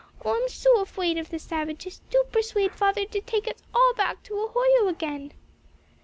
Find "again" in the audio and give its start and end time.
4.87-5.31